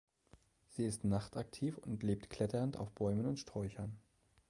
Sie 0.69 0.83
ist 0.83 1.03
nachtaktiv 1.03 1.77
und 1.77 2.01
lebt 2.01 2.31
kletternd 2.31 2.75
auf 2.75 2.89
Bäumen 2.89 3.27
und 3.27 3.37
Sträuchern. 3.37 3.99